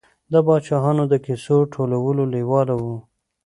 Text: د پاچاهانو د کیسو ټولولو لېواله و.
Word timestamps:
د 0.31 0.33
پاچاهانو 0.45 1.03
د 1.11 1.13
کیسو 1.25 1.57
ټولولو 1.73 2.23
لېواله 2.33 2.75
و. 2.81 2.85